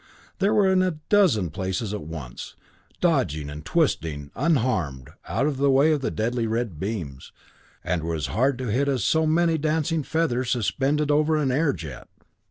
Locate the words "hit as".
8.71-9.03